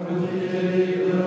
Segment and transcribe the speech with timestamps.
[0.00, 1.21] Amen.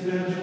[0.00, 0.39] Israel